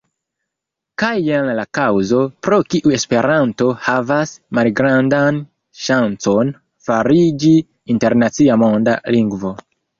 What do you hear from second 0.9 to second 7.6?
Kaj jen la kaŭzo, pro kiu Esperanto havas malgrandan ŝancon fariĝi